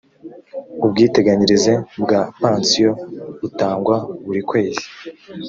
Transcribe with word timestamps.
ubwiteganyirize 0.85 1.71
bwa 2.03 2.21
pansiyo 2.39 2.91
butangwa 3.39 3.95
buri 4.25 4.41
kwezi 4.49 4.85